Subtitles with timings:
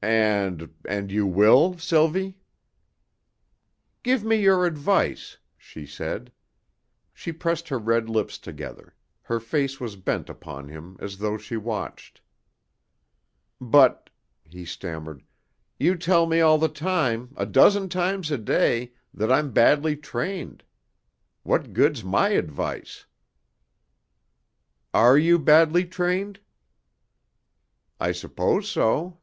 [0.00, 2.36] "And and you will, Sylvie?"
[4.04, 6.30] "Give me your advice," she said.
[7.12, 11.56] She pressed her red lips together; her face was bent upon him as though she
[11.56, 12.20] watched.
[13.60, 14.08] "But,"
[14.44, 15.24] he stammered,
[15.80, 20.62] "you tell me all the time, a dozen times a day, that I'm badly trained.
[21.42, 23.04] What good's my advice?"
[24.94, 26.38] "Are you badly trained?"
[27.98, 29.16] "I suppose so."